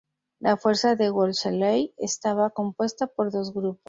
[0.39, 3.79] La fuerza de Wolseley estaba compuesta por dos grupos.